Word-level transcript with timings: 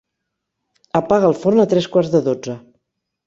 Apaga 0.99 1.29
el 1.33 1.37
forn 1.43 1.63
a 1.63 1.67
tres 1.73 1.89
quarts 1.97 2.11
de 2.17 2.25
dotze. 2.31 2.57